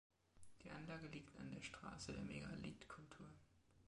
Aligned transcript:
Die 0.63 0.71
Anlage 0.71 1.05
liegt 1.09 1.39
an 1.39 1.51
der 1.51 1.61
Straße 1.61 2.11
der 2.11 2.23
Megalithkultur. 2.23 3.27